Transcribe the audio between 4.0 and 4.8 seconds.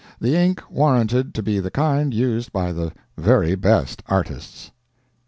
artists.